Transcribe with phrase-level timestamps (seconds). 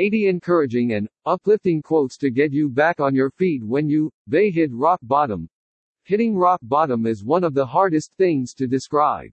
[0.00, 4.50] 80 encouraging and uplifting quotes to get you back on your feet when you they
[4.50, 5.46] hit rock bottom.
[6.04, 9.30] Hitting rock bottom is one of the hardest things to describe.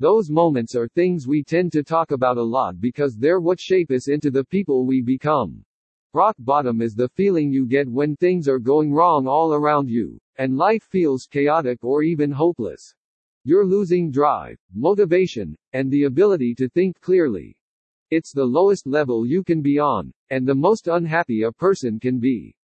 [0.00, 3.90] Those moments are things we tend to talk about a lot because they're what shape
[3.90, 5.64] us into the people we become.
[6.12, 10.20] Rock bottom is the feeling you get when things are going wrong all around you,
[10.36, 12.94] and life feels chaotic or even hopeless.
[13.44, 17.56] You're losing drive, motivation, and the ability to think clearly.
[18.12, 22.18] It's the lowest level you can be on, and the most unhappy a person can
[22.18, 22.54] be.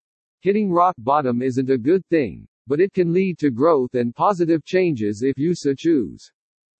[0.42, 4.62] Hitting rock bottom isn't a good thing, but it can lead to growth and positive
[4.62, 6.30] changes if you so choose.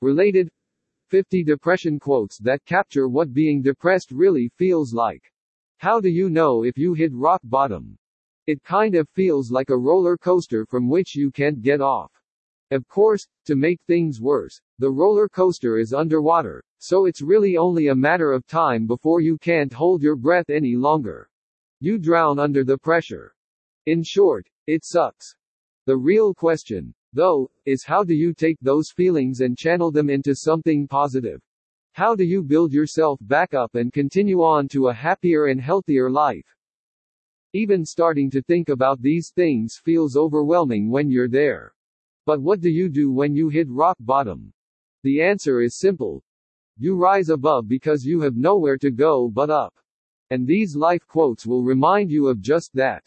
[0.02, 0.50] Related
[1.06, 5.32] 50 depression quotes that capture what being depressed really feels like.
[5.78, 7.96] How do you know if you hit rock bottom?
[8.46, 12.12] It kind of feels like a roller coaster from which you can't get off.
[12.70, 17.88] Of course, to make things worse, the roller coaster is underwater, so it's really only
[17.88, 21.28] a matter of time before you can't hold your breath any longer.
[21.80, 23.34] You drown under the pressure.
[23.86, 25.36] In short, it sucks.
[25.86, 30.34] The real question, though, is how do you take those feelings and channel them into
[30.34, 31.40] something positive?
[31.92, 36.10] How do you build yourself back up and continue on to a happier and healthier
[36.10, 36.46] life?
[37.54, 41.74] Even starting to think about these things feels overwhelming when you're there.
[42.26, 44.52] But what do you do when you hit rock bottom?
[45.02, 46.22] The answer is simple.
[46.78, 49.74] You rise above because you have nowhere to go but up.
[50.30, 53.04] And these life quotes will remind you of just that.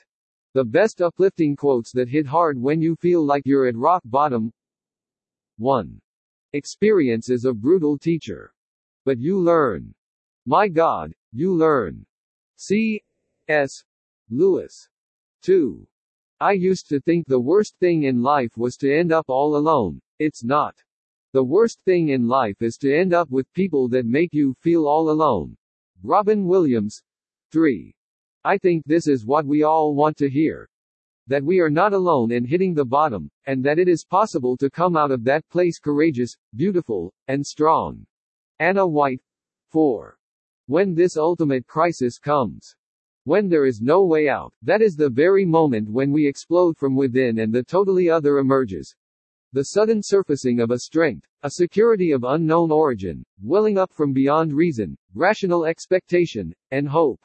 [0.54, 4.52] The best uplifting quotes that hit hard when you feel like you're at rock bottom.
[5.58, 6.02] 1.
[6.52, 8.54] Experience is a brutal teacher.
[9.06, 9.94] But you learn.
[10.46, 12.06] My God, you learn.
[12.58, 13.02] C.
[13.48, 13.86] S.
[14.30, 14.90] Lewis.
[15.44, 15.88] 2.
[16.42, 20.02] I used to think the worst thing in life was to end up all alone.
[20.20, 20.76] It's not.
[21.34, 24.86] The worst thing in life is to end up with people that make you feel
[24.86, 25.56] all alone.
[26.04, 27.02] Robin Williams.
[27.54, 27.96] 3.
[28.44, 30.68] I think this is what we all want to hear.
[31.28, 34.70] That we are not alone in hitting the bottom, and that it is possible to
[34.70, 38.06] come out of that place courageous, beautiful, and strong.
[38.60, 39.22] Anna White.
[39.70, 40.18] 4.
[40.66, 42.76] When this ultimate crisis comes.
[43.24, 46.94] When there is no way out, that is the very moment when we explode from
[46.94, 48.94] within and the totally other emerges.
[49.54, 54.54] The sudden surfacing of a strength, a security of unknown origin, welling up from beyond
[54.54, 57.20] reason, rational expectation, and hope.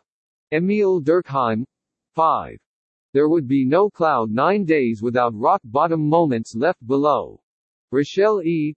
[0.53, 1.65] Emile Durkheim.
[2.15, 2.59] 5.
[3.13, 7.41] There would be no cloud nine days without rock bottom moments left below.
[7.93, 8.75] Richelle E.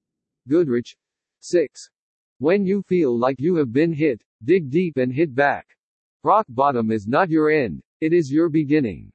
[0.47, 0.95] Goodrich.
[1.39, 1.89] 6.
[2.37, 5.75] When you feel like you have been hit, dig deep and hit back.
[6.23, 9.11] Rock bottom is not your end, it is your beginning.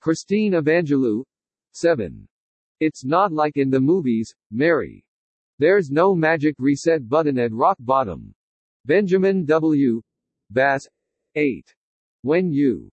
[0.00, 1.24] Christine Evangelou.
[1.72, 2.28] 7.
[2.84, 5.04] It's not like in the movies, Mary.
[5.60, 8.34] There's no magic reset button at rock bottom.
[8.86, 10.02] Benjamin W.
[10.50, 10.88] Bass.
[11.36, 11.72] 8.
[12.22, 12.90] When you